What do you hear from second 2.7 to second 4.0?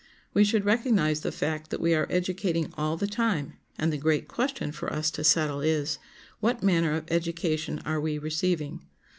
all the time, and the